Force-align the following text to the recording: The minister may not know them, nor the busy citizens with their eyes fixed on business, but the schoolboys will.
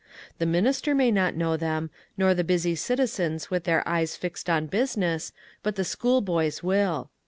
The 0.39 0.47
minister 0.47 0.95
may 0.95 1.11
not 1.11 1.35
know 1.35 1.55
them, 1.55 1.91
nor 2.17 2.33
the 2.33 2.43
busy 2.43 2.73
citizens 2.73 3.51
with 3.51 3.65
their 3.65 3.87
eyes 3.87 4.15
fixed 4.15 4.49
on 4.49 4.65
business, 4.65 5.31
but 5.61 5.75
the 5.75 5.83
schoolboys 5.85 6.63
will. 6.63 7.11